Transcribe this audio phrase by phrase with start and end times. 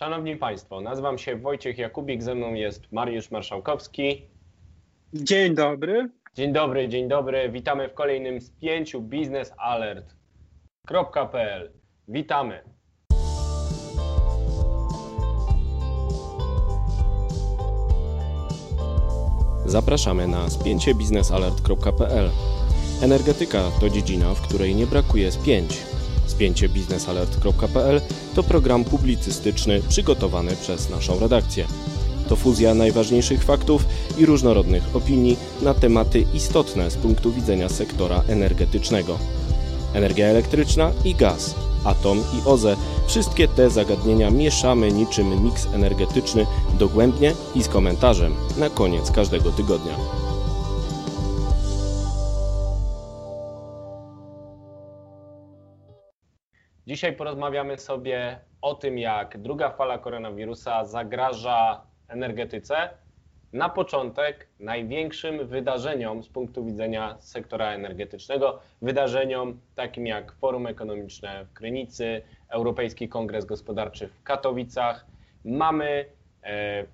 [0.00, 4.22] Szanowni Państwo, nazywam się Wojciech Jakubik, ze mną jest Mariusz Marszałkowski.
[5.14, 6.10] Dzień dobry.
[6.34, 7.50] Dzień dobry, dzień dobry.
[7.50, 11.72] Witamy w kolejnym z pięciu biznesalert.pl.
[12.08, 12.62] Witamy.
[19.66, 22.30] Zapraszamy na spięcie biznesalert.pl.
[23.02, 25.89] Energetyka to dziedzina, w której nie brakuje spięć.
[26.30, 28.00] Spięcie biznesalert.pl
[28.34, 31.66] to program publicystyczny przygotowany przez naszą redakcję.
[32.28, 33.84] To fuzja najważniejszych faktów
[34.18, 39.18] i różnorodnych opinii na tematy istotne z punktu widzenia sektora energetycznego.
[39.94, 41.54] Energia elektryczna i gaz,
[41.84, 42.76] atom i OZE
[43.06, 46.46] wszystkie te zagadnienia mieszamy niczym miks energetyczny
[46.78, 50.19] dogłębnie i z komentarzem na koniec każdego tygodnia.
[56.90, 62.90] Dzisiaj porozmawiamy sobie o tym, jak druga fala koronawirusa zagraża energetyce.
[63.52, 71.52] Na początek największym wydarzeniom z punktu widzenia sektora energetycznego, wydarzeniom takim jak Forum Ekonomiczne w
[71.52, 75.06] Krynicy, Europejski Kongres Gospodarczy w Katowicach.
[75.44, 76.04] Mamy
[76.42, 76.84] e,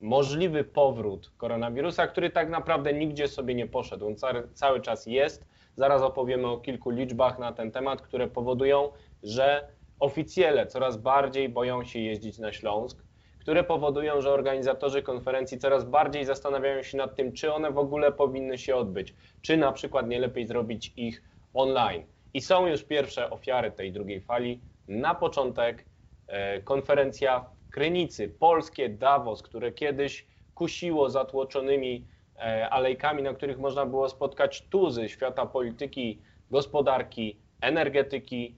[0.00, 4.06] możliwy powrót koronawirusa, który tak naprawdę nigdzie sobie nie poszedł.
[4.06, 5.52] On cały, cały czas jest.
[5.76, 9.68] Zaraz opowiemy o kilku liczbach na ten temat, które powodują, że
[10.00, 13.04] oficjele coraz bardziej boją się jeździć na Śląsk,
[13.38, 18.12] które powodują, że organizatorzy konferencji coraz bardziej zastanawiają się nad tym, czy one w ogóle
[18.12, 21.22] powinny się odbyć, czy na przykład nie lepiej zrobić ich
[21.54, 22.02] online.
[22.34, 24.60] I są już pierwsze ofiary tej drugiej fali.
[24.88, 25.86] Na początek
[26.26, 33.86] e, konferencja w Krynicy, polskie Davos, które kiedyś kusiło zatłoczonymi e, alejkami, na których można
[33.86, 38.56] było spotkać tuzy świata polityki, gospodarki, energetyki,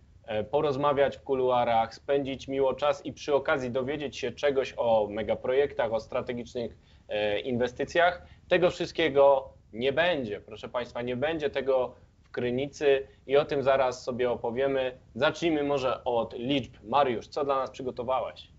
[0.50, 6.00] porozmawiać w kuluarach, spędzić miło czas i przy okazji dowiedzieć się czegoś o megaprojektach, o
[6.00, 6.76] strategicznych
[7.08, 8.26] e, inwestycjach.
[8.48, 14.04] Tego wszystkiego nie będzie, proszę Państwa, nie będzie tego w Krynicy i o tym zaraz
[14.04, 14.98] sobie opowiemy.
[15.14, 16.74] Zacznijmy może od liczb.
[16.82, 18.54] Mariusz, co dla nas przygotowałeś?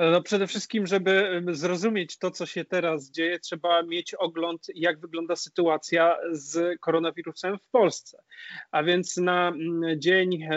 [0.00, 5.36] No przede wszystkim, żeby zrozumieć to, co się teraz dzieje, trzeba mieć ogląd, jak wygląda
[5.36, 8.22] sytuacja z koronawirusem w Polsce.
[8.70, 9.52] A więc na
[9.96, 10.48] dzień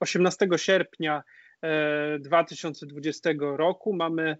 [0.00, 1.22] 18 sierpnia
[2.20, 4.36] 2020 roku mamy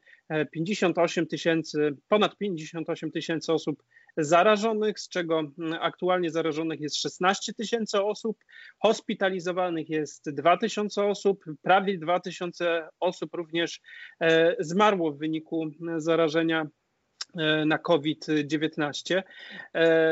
[0.53, 3.83] 58 tysięcy, ponad 58 tysięcy osób
[4.17, 5.43] zarażonych, z czego
[5.81, 8.39] aktualnie zarażonych jest 16 tysięcy osób,
[8.79, 13.81] hospitalizowanych jest 2 tysiące osób, prawie 2 tysiące osób również
[14.21, 16.67] e, zmarło w wyniku zarażenia
[17.37, 19.23] e, na COVID-19.
[19.75, 20.03] E,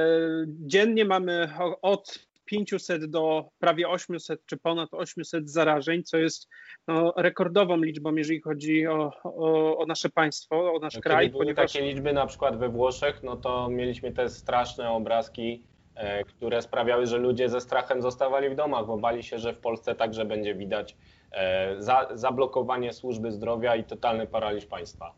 [0.49, 1.49] dziennie mamy
[1.83, 6.49] od 500 do prawie 800 czy ponad 800 zarażeń, co jest
[6.89, 11.27] no, rekordową liczbą, jeżeli chodzi o, o, o nasze państwo, o nasz no, kraj.
[11.27, 11.73] Kiedy ponieważ...
[11.73, 15.63] takie liczby na przykład we Włoszech, no to mieliśmy te straszne obrazki,
[15.95, 19.59] e, które sprawiały, że ludzie ze strachem zostawali w domach, bo bali się, że w
[19.59, 20.97] Polsce także będzie widać
[21.33, 25.15] e, za, zablokowanie służby zdrowia i totalny paraliż państwa.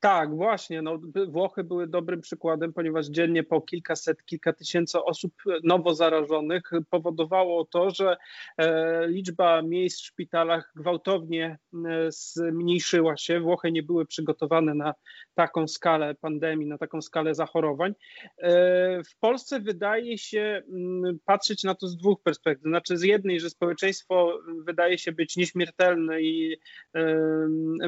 [0.00, 0.82] Tak, właśnie.
[0.82, 0.98] No,
[1.28, 5.32] Włochy były dobrym przykładem, ponieważ dziennie po kilkaset, kilka tysięcy osób
[5.64, 8.16] nowo zarażonych powodowało to, że
[8.58, 13.40] e, liczba miejsc w szpitalach gwałtownie e, zmniejszyła się.
[13.40, 14.94] Włochy nie były przygotowane na
[15.34, 17.94] taką skalę pandemii, na taką skalę zachorowań.
[18.38, 22.68] E, w Polsce wydaje się m, patrzeć na to z dwóch perspektyw.
[22.68, 26.56] Znaczy, z jednej, że społeczeństwo wydaje się być nieśmiertelne i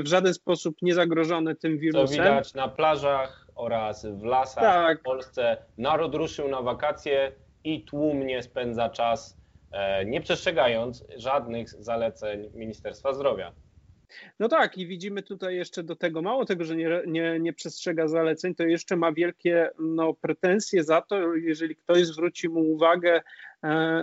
[0.05, 5.01] w żaden sposób niezagrożone tym wirusem to widać na plażach oraz w lasach tak.
[5.01, 5.57] w Polsce.
[5.79, 7.33] Naród ruszył na wakacje
[7.65, 9.39] i tłumnie spędza czas,
[9.73, 13.53] e, nie przestrzegając żadnych zaleceń Ministerstwa Zdrowia.
[14.39, 18.09] No tak, i widzimy tutaj jeszcze do tego, mało tego, że nie, nie, nie przestrzega
[18.09, 23.21] zaleceń, to jeszcze ma wielkie no, pretensje za to, jeżeli ktoś zwróci mu uwagę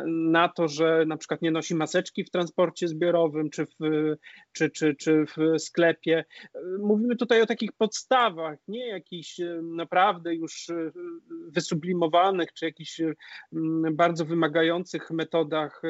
[0.08, 3.76] na to, że na przykład nie nosi maseczki w transporcie zbiorowym czy w,
[4.52, 6.26] czy, czy, czy w sklepie.
[6.80, 10.92] Mówimy tutaj o takich podstawach, nie jakichś e, naprawdę już e,
[11.48, 13.02] wysublimowanych czy jakichś
[13.92, 15.82] bardzo wymagających metodach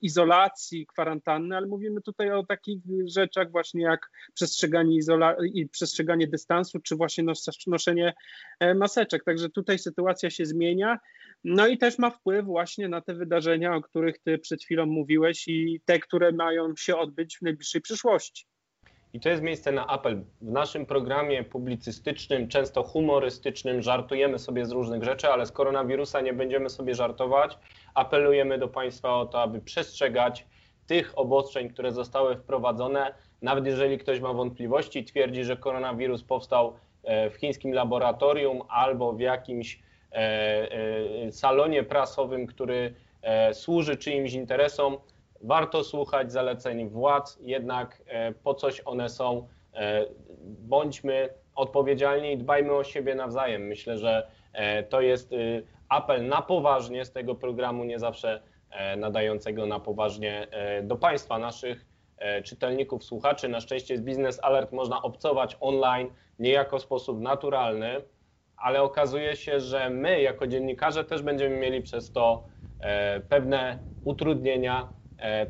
[0.00, 5.36] izolacji, kwarantanny, ale mówimy tutaj o takich rzeczach właśnie jak przestrzeganie, izola-
[5.70, 7.24] przestrzeganie dystansu, czy właśnie
[7.66, 8.14] noszenie
[8.74, 9.24] maseczek.
[9.24, 10.98] Także tutaj sytuacja się zmienia.
[11.44, 15.48] No i też ma wpływ właśnie na te wydarzenia, o których ty przed chwilą mówiłeś
[15.48, 18.46] i te, które mają się odbyć w najbliższej przyszłości.
[19.12, 20.24] I to jest miejsce na apel.
[20.40, 26.32] W naszym programie publicystycznym, często humorystycznym, żartujemy sobie z różnych rzeczy, ale z koronawirusa nie
[26.32, 27.58] będziemy sobie żartować.
[27.94, 30.46] Apelujemy do Państwa o to, aby przestrzegać
[30.86, 33.14] tych obostrzeń, które zostały wprowadzone.
[33.42, 36.74] Nawet jeżeli ktoś ma wątpliwości, twierdzi, że koronawirus powstał
[37.04, 39.78] e, w chińskim laboratorium albo w jakimś
[41.30, 42.94] salonie prasowym, który
[43.52, 44.96] służy czyimś interesom,
[45.40, 48.02] warto słuchać zaleceń władz, jednak
[48.42, 49.48] po coś one są.
[50.44, 53.62] Bądźmy odpowiedzialni i dbajmy o siebie nawzajem.
[53.62, 54.26] Myślę, że
[54.88, 55.34] to jest
[55.88, 58.40] apel na poważnie z tego programu, nie zawsze
[58.74, 61.86] E, nadającego na poważnie e, do Państwa, naszych
[62.18, 63.48] e, czytelników, słuchaczy.
[63.48, 68.00] Na szczęście z Business Alert można obcować online niejako w sposób naturalny,
[68.64, 72.46] ale okazuje się, że my jako dziennikarze też będziemy mieli przez to
[73.28, 74.88] pewne utrudnienia,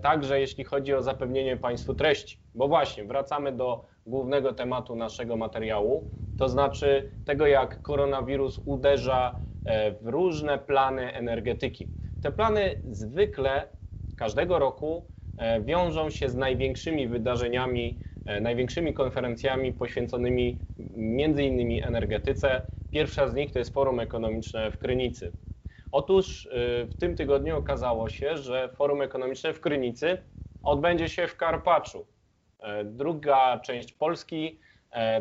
[0.02, 2.38] także jeśli chodzi o zapewnienie Państwu treści.
[2.54, 9.40] Bo właśnie wracamy do głównego tematu naszego materiału, to znaczy tego, jak koronawirus uderza
[10.00, 11.88] w różne plany energetyki.
[12.22, 13.68] Te plany zwykle
[14.16, 15.04] każdego roku
[15.38, 20.58] e, wiążą się z największymi wydarzeniami, e, największymi konferencjami poświęconymi
[20.96, 22.73] między innymi energetyce.
[22.94, 25.32] Pierwsza z nich to jest Forum Ekonomiczne w Krynicy.
[25.92, 26.50] Otóż e,
[26.84, 30.18] w tym tygodniu okazało się, że Forum Ekonomiczne w Krynicy
[30.62, 32.06] odbędzie się w Karpaczu.
[32.84, 34.58] Druga część Polski,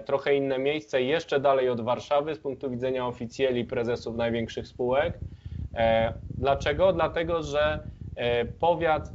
[0.06, 5.20] trochę inne miejsce, jeszcze dalej od Warszawy z punktu widzenia oficjeli prezesów największych spółek.
[5.76, 6.94] E, dlaczego?
[6.94, 7.80] Dlatego, że
[8.16, 9.12] e, powiat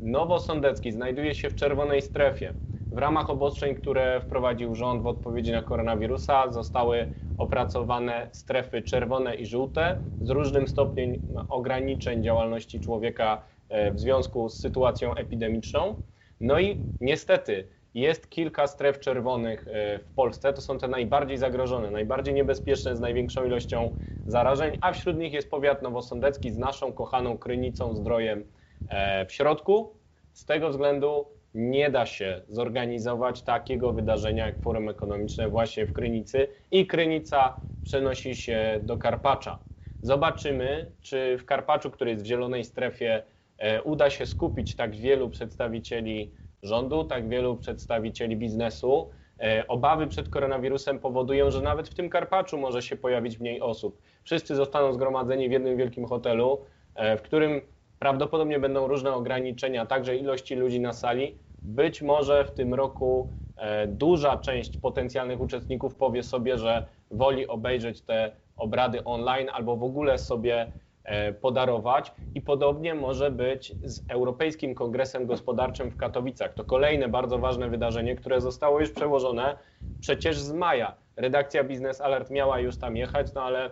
[0.00, 2.54] nowosądecki znajduje się w czerwonej strefie.
[2.92, 7.06] W ramach obostrzeń, które wprowadził rząd w odpowiedzi na koronawirusa, zostały
[7.42, 11.16] opracowane strefy czerwone i żółte z różnym stopniem
[11.48, 15.96] ograniczeń działalności człowieka e, w związku z sytuacją epidemiczną.
[16.40, 20.52] No i niestety jest kilka stref czerwonych e, w Polsce.
[20.52, 23.90] To są te najbardziej zagrożone, najbardziej niebezpieczne, z największą ilością
[24.26, 28.44] zarażeń, a wśród nich jest powiat nowosądecki z naszą kochaną Krynicą Zdrojem
[28.88, 29.96] e, w środku.
[30.32, 36.48] Z tego względu nie da się zorganizować takiego wydarzenia jak Forum Ekonomiczne właśnie w Krynicy
[36.70, 39.58] i Krynica przenosi się do Karpacza.
[40.00, 43.22] Zobaczymy, czy w Karpaczu, który jest w zielonej strefie,
[43.58, 46.32] e, uda się skupić tak wielu przedstawicieli
[46.62, 49.10] rządu, tak wielu przedstawicieli biznesu.
[49.40, 54.00] E, obawy przed koronawirusem powodują, że nawet w tym Karpaczu może się pojawić mniej osób.
[54.24, 56.64] Wszyscy zostaną zgromadzeni w jednym wielkim hotelu,
[56.94, 57.60] e, w którym
[58.02, 61.38] prawdopodobnie będą różne ograniczenia, także ilości ludzi na sali.
[61.64, 68.00] Być może w tym roku e, duża część potencjalnych uczestników powie sobie, że woli obejrzeć
[68.00, 70.68] te obrady online albo w ogóle sobie
[71.04, 76.54] E, podarować i podobnie może być z Europejskim Kongresem Gospodarczym w Katowicach.
[76.54, 79.58] To kolejne bardzo ważne wydarzenie, które zostało już przełożone
[80.00, 80.94] przecież z maja.
[81.16, 83.70] Redakcja Business Alert miała już tam jechać, no ale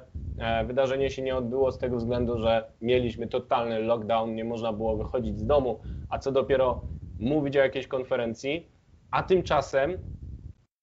[0.65, 5.39] wydarzenie się nie odbyło z tego względu, że mieliśmy totalny lockdown, nie można było wychodzić
[5.39, 6.83] z domu, a co dopiero
[7.19, 8.69] mówić o jakiejś konferencji.
[9.11, 9.99] A tymczasem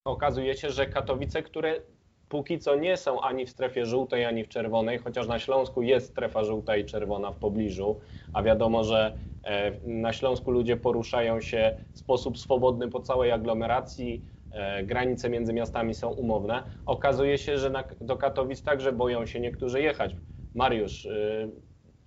[0.05, 1.81] okazuje się, że Katowice, które
[2.29, 6.07] póki co nie są ani w strefie żółtej, ani w czerwonej, chociaż na Śląsku jest
[6.07, 7.99] strefa żółta i czerwona w pobliżu,
[8.33, 14.23] a wiadomo, że e, na Śląsku ludzie poruszają się w sposób swobodny po całej aglomeracji,
[14.23, 14.36] e,
[14.83, 16.63] granice między miastami są umowne.
[16.85, 17.71] Okazuje się, że
[18.01, 20.15] do Katowic także boją się niektórzy jechać.
[20.53, 21.51] Mariusz, y,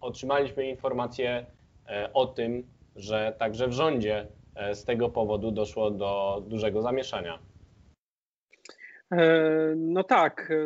[0.01, 1.47] otrzymaliśmy informację
[2.15, 2.67] o tym,
[2.97, 4.27] że także w rządzie
[4.73, 7.39] z tego powodu doszło do dużego zamieszania.
[9.13, 10.65] E, no tak, e,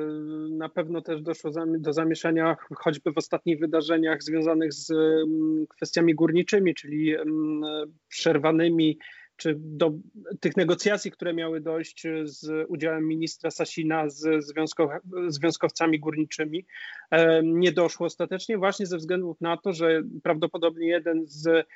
[0.51, 6.75] na pewno też doszło do zamieszania choćby w ostatnich wydarzeniach związanych z mm, kwestiami górniczymi,
[6.75, 7.63] czyli mm,
[8.09, 8.99] przerwanymi
[9.37, 9.93] czy do
[10.41, 14.91] tych negocjacji, które miały dojść z udziałem ministra Sasina z związkow,
[15.29, 16.67] związkowcami górniczymi,
[17.11, 21.67] e, nie doszło ostatecznie właśnie ze względu na to, że prawdopodobnie jeden z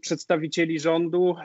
[0.00, 1.36] przedstawicieli rządu,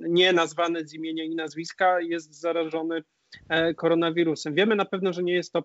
[0.00, 3.02] nie nazwany z imienia i nazwiska, jest zarażony
[3.48, 4.54] E, koronawirusem.
[4.54, 5.62] Wiemy na pewno, że nie jest to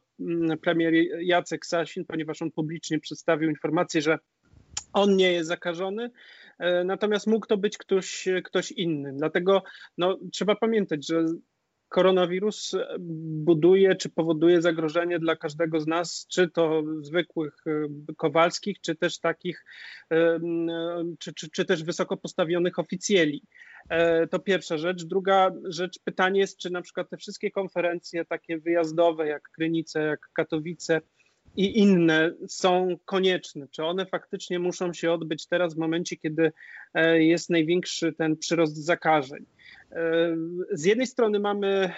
[0.62, 4.20] premier Jacek Sasin, ponieważ on publicznie przedstawił informację, że
[4.94, 6.10] on nie jest zakażony, e,
[6.86, 9.14] natomiast mógł to być ktoś, ktoś inny.
[9.14, 9.64] Dlatego
[9.98, 11.26] no, trzeba pamiętać, że
[11.90, 17.88] koronawirus buduje czy powoduje zagrożenie dla każdego z nas, czy to zwykłych e,
[18.18, 19.66] Kowalskich, czy też takich,
[21.20, 23.44] czy, czy, czy też wysoko postawionych oficjeli.
[23.90, 25.04] E, to pierwsza rzecz.
[25.04, 30.30] Druga rzecz, pytanie jest, czy na przykład te wszystkie konferencje takie wyjazdowe, jak Krynice, jak
[30.34, 31.02] Katowice
[31.56, 33.68] i inne są konieczne?
[33.72, 36.52] Czy one faktycznie muszą się odbyć teraz w momencie, kiedy
[36.94, 39.46] e, jest największy ten przyrost zakażeń?
[39.92, 40.36] E,
[40.72, 41.94] z jednej strony mamy,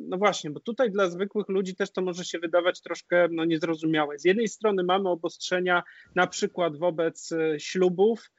[0.00, 4.18] no właśnie, bo tutaj dla zwykłych ludzi też to może się wydawać troszkę no, niezrozumiałe.
[4.18, 5.82] Z jednej strony mamy obostrzenia
[6.14, 8.30] na przykład wobec ślubów,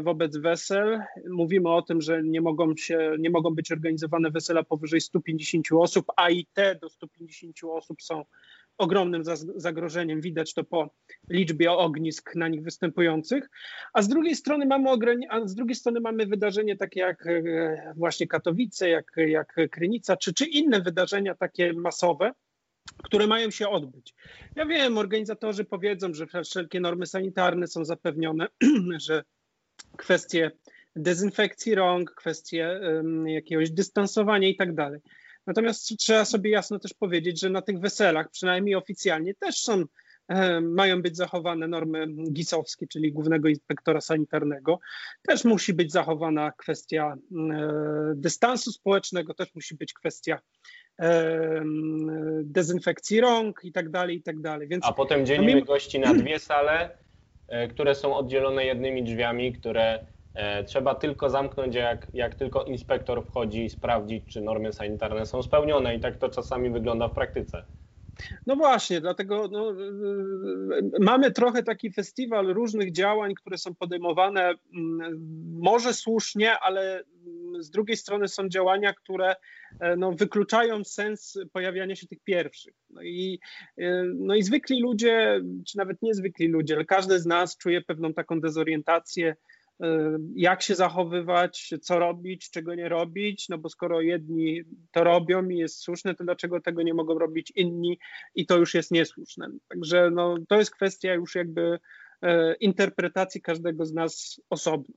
[0.00, 1.00] wobec wesel.
[1.30, 6.06] Mówimy o tym, że nie mogą, się, nie mogą być organizowane wesela powyżej 150 osób,
[6.16, 8.24] a i te do 150 osób są
[8.78, 9.22] ogromnym
[9.56, 10.20] zagrożeniem.
[10.20, 10.90] Widać to po
[11.30, 13.50] liczbie ognisk na nich występujących.
[13.92, 14.90] A z drugiej strony mamy,
[15.28, 20.34] a z drugiej strony mamy wydarzenie takie jak e, właśnie Katowice, jak, jak Krynica, czy,
[20.34, 22.32] czy inne wydarzenia takie masowe,
[23.02, 24.14] które mają się odbyć.
[24.56, 28.46] Ja wiem, organizatorzy powiedzą, że wszelkie normy sanitarne są zapewnione,
[29.06, 29.24] że
[29.96, 30.50] kwestie
[30.96, 35.00] dezynfekcji rąk, kwestie um, jakiegoś dystansowania i tak dalej.
[35.48, 39.84] Natomiast trzeba sobie jasno też powiedzieć, że na tych weselach, przynajmniej oficjalnie, też są
[40.62, 44.78] mają być zachowane normy GIS-owskie, czyli Głównego Inspektora Sanitarnego.
[45.28, 47.16] Też musi być zachowana kwestia
[48.14, 50.38] dystansu społecznego, też musi być kwestia
[52.42, 54.68] dezynfekcji rąk i tak dalej, i tak dalej.
[54.68, 55.66] Więc, A potem dzielimy no, mimo...
[55.66, 56.98] gości na dwie sale,
[57.48, 60.06] e, które są oddzielone jednymi drzwiami, które e,
[60.66, 65.94] trzeba tylko zamknąć, jak, jak tylko inspektor wchodzi i sprawdzić, czy normy sanitarne są spełnione
[65.94, 67.62] i tak to czasami wygląda w praktyce.
[68.46, 69.74] No właśnie, dlatego no,
[71.00, 75.20] mamy trochę taki festiwal różnych działań, które są podejmowane mm,
[75.60, 77.04] może słusznie, ale
[77.58, 79.36] z drugiej strony są działania, które
[79.80, 82.74] e, no, wykluczają sens pojawiania się tych pierwszych.
[82.90, 83.40] No i,
[83.78, 88.14] e, no i zwykli ludzie, czy nawet niezwykli ludzie, ale każdy z nas czuje pewną
[88.14, 89.57] taką dezorientację, e,
[90.34, 95.58] jak się zachowywać, co robić, czego nie robić, no bo skoro jedni to robią i
[95.58, 97.98] jest słuszne, to dlaczego tego nie mogą robić inni
[98.34, 99.48] i to już jest niesłuszne.
[99.68, 101.78] Także no, to jest kwestia już jakby
[102.60, 104.94] interpretacji każdego z nas osobno.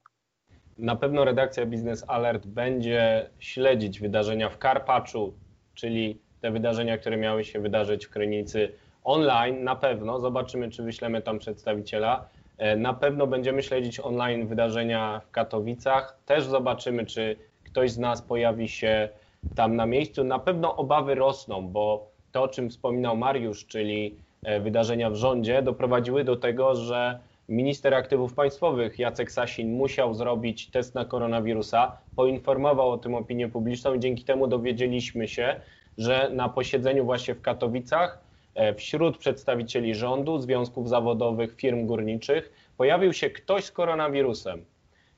[0.77, 5.33] Na pewno redakcja Business Alert będzie śledzić wydarzenia w Karpaczu,
[5.73, 8.71] czyli te wydarzenia, które miały się wydarzyć w Krynicy
[9.03, 9.63] online.
[9.63, 12.29] Na pewno zobaczymy, czy wyślemy tam przedstawiciela.
[12.62, 16.18] E, na pewno będziemy śledzić online wydarzenia w Katowicach.
[16.25, 19.10] Też zobaczymy, czy ktoś z nas pojawi się
[19.56, 20.24] tam na miejscu.
[20.24, 25.62] Na pewno obawy rosną, bo to, o czym wspominał Mariusz, czyli e, wydarzenia w rządzie,
[25.62, 32.91] doprowadziły do tego, że Minister aktywów państwowych Jacek Sasin musiał zrobić test na koronawirusa, poinformował
[32.91, 35.62] o tym opinię publiczną i dzięki temu dowiedzieliśmy się,
[35.98, 38.30] że na posiedzeniu właśnie w Katowicach
[38.77, 44.65] wśród przedstawicieli rządu, związków zawodowych, firm górniczych pojawił się ktoś z koronawirusem.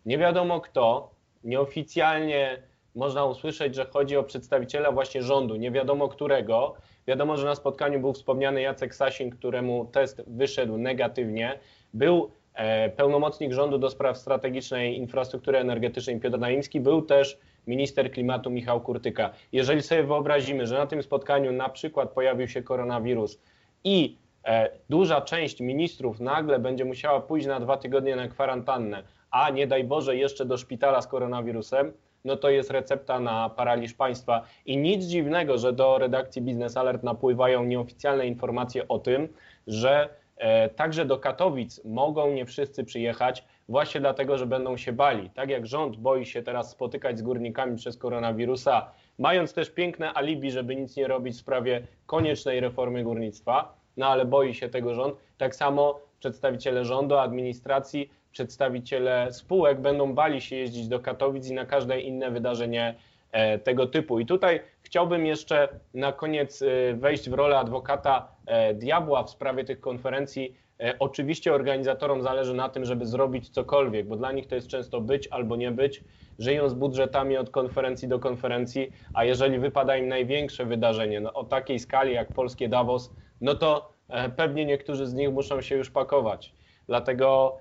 [0.06, 1.12] Nie wiadomo kto,
[1.44, 2.64] nieoficjalnie
[2.96, 6.76] można usłyszeć, że chodzi o przedstawiciela właśnie rządu, nie wiadomo którego.
[7.08, 11.60] Wiadomo, że na spotkaniu był wspomniany Jacek Sasin, któremu test wyszedł negatywnie.
[11.94, 18.50] Był e, pełnomocnik rządu do spraw strategicznej infrastruktury energetycznej Piotr Naimski, był też minister klimatu
[18.52, 19.30] Michał Kurtyka.
[19.52, 23.40] Jeżeli sobie wyobrazimy, że na tym spotkaniu na przykład pojawił się koronawirus
[23.84, 29.50] i e, duża część ministrów nagle będzie musiała pójść na dwa tygodnie na kwarantannę, a
[29.50, 31.94] nie daj Boże jeszcze do szpitala z koronawirusem,
[32.26, 34.42] no to jest recepta na paraliż państwa.
[34.66, 39.28] I nic dziwnego, że do redakcji Business Alert napływają nieoficjalne informacje o tym,
[39.68, 45.30] że E, także do Katowic mogą nie wszyscy przyjechać, właśnie dlatego, że będą się bali.
[45.30, 50.52] Tak jak rząd boi się teraz spotykać z górnikami przez koronawirusa, mając też piękne alibi,
[50.52, 55.16] żeby nic nie robić w sprawie koniecznej reformy górnictwa, no ale boi się tego rząd.
[55.38, 61.66] Tak samo przedstawiciele rządu, administracji, przedstawiciele spółek będą bali się jeździć do Katowic i na
[61.66, 62.96] każde inne wydarzenie
[63.34, 64.20] E, tego typu.
[64.20, 64.60] I tutaj
[64.94, 70.56] chciałbym jeszcze na koniec e, wejść w rolę adwokata e, diabła w sprawie tych konferencji.
[71.00, 75.28] Oczywiście organizatorom zależy na tym, żeby zrobić cokolwiek, bo dla nich to jest często być
[75.28, 76.04] albo nie być.
[76.40, 81.44] Żyją z budżetami od konferencji do konferencji, a jeżeli wypada im największe wydarzenie no, o
[81.44, 83.94] takiej skali jak polskie Davos, no to
[84.36, 86.54] pewnie niektórzy z nich muszą się już pakować.
[86.88, 87.58] Dlatego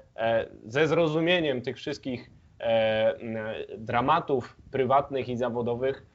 [0.66, 2.30] ze zrozumieniem tych wszystkich
[2.62, 3.14] E,
[3.78, 6.11] dramatów prywatnych i zawodowych e,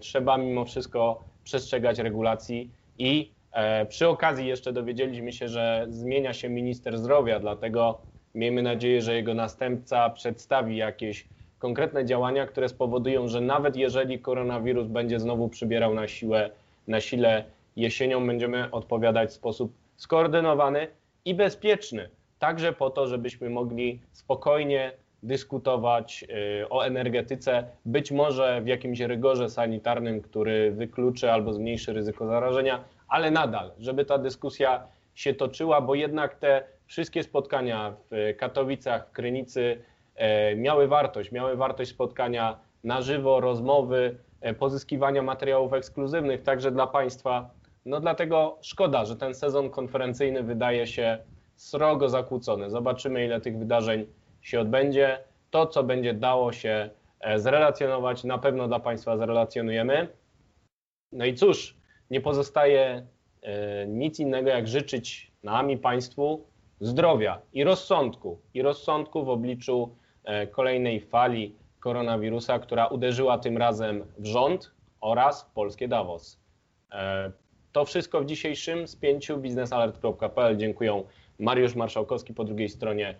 [0.00, 6.48] trzeba mimo wszystko przestrzegać regulacji i e, przy okazji jeszcze dowiedzieliśmy się, że zmienia się
[6.48, 7.98] minister zdrowia, dlatego
[8.34, 11.26] miejmy nadzieję, że jego następca przedstawi jakieś
[11.58, 16.50] konkretne działania, które spowodują, że nawet jeżeli koronawirus będzie znowu przybierał na siłę,
[16.88, 17.44] na sile
[17.76, 20.88] jesienią, będziemy odpowiadać w sposób skoordynowany
[21.24, 24.92] i bezpieczny, także po to, żebyśmy mogli spokojnie
[25.22, 26.24] dyskutować
[26.62, 32.84] y, o energetyce, być może w jakimś rygorze sanitarnym, który wykluczy albo zmniejszy ryzyko zarażenia,
[33.08, 39.12] ale nadal, żeby ta dyskusja się toczyła, bo jednak te wszystkie spotkania w Katowicach, w
[39.12, 39.82] Krynicy
[40.16, 46.86] e, miały wartość, miały wartość spotkania na żywo, rozmowy, e, pozyskiwania materiałów ekskluzywnych także dla
[46.86, 47.50] Państwa.
[47.86, 51.18] No dlatego szkoda, że ten sezon konferencyjny wydaje się
[51.54, 52.70] srogo zakłócony.
[52.70, 54.06] Zobaczymy, ile tych wydarzeń
[54.46, 55.18] się odbędzie.
[55.50, 60.08] To, co będzie dało się e, zrelacjonować, na pewno dla Państwa zrelacjonujemy.
[61.12, 61.76] No i cóż,
[62.10, 63.06] nie pozostaje
[63.42, 66.46] e, nic innego, jak życzyć nam i Państwu
[66.80, 74.04] zdrowia i rozsądku, i rozsądku w obliczu e, kolejnej fali koronawirusa, która uderzyła tym razem
[74.18, 76.40] w rząd oraz polskie Davos.
[77.72, 80.56] To wszystko w dzisiejszym spięciu biznesalert.pl.
[80.56, 81.02] Dziękuję
[81.38, 83.14] Mariusz Marszałkowski po drugiej stronie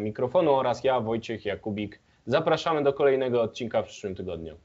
[0.00, 2.00] mikrofonu oraz ja, Wojciech Jakubik.
[2.26, 4.56] Zapraszamy do kolejnego odcinka w przyszłym tygodniu.